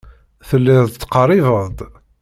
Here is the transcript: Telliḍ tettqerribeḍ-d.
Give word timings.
Telliḍ 0.47 0.85
tettqerribeḍ-d. 0.89 1.79